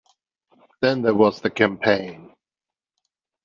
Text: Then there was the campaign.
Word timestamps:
Then 0.81 1.03
there 1.03 1.13
was 1.13 1.41
the 1.41 1.51
campaign. 1.51 2.33